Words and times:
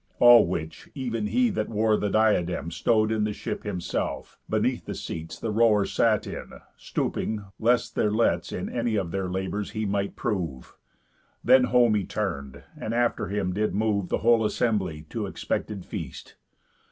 All 0.17 0.47
which 0.47 0.89
ev'n 0.97 1.27
he 1.27 1.51
that 1.51 1.69
wore 1.69 1.95
the 1.95 2.09
diadem 2.09 2.71
Stow'd 2.71 3.11
in 3.11 3.23
the 3.23 3.33
ship 3.33 3.61
himself, 3.63 4.39
beneath 4.49 4.85
the 4.85 4.95
seats 4.95 5.37
The 5.39 5.51
rowers 5.51 5.91
sat 5.91 6.25
in, 6.25 6.53
stooping, 6.75 7.45
lest 7.59 7.93
their 7.93 8.09
lets 8.09 8.51
In 8.51 8.67
any 8.67 8.95
of 8.95 9.11
their 9.11 9.29
labours 9.29 9.69
he 9.77 9.85
might 9.85 10.15
prove. 10.15 10.75
Then 11.43 11.65
home 11.65 11.93
he 11.93 12.03
turn'd, 12.03 12.63
and 12.75 12.95
after 12.95 13.27
him 13.27 13.53
did 13.53 13.75
move 13.75 14.09
The 14.09 14.17
whole 14.25 14.43
assembly 14.43 15.03
to 15.11 15.27
expected 15.27 15.85
feast. 15.85 16.35